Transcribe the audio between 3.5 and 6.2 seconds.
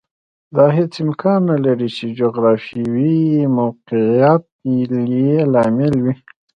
موقعیت یې لامل وي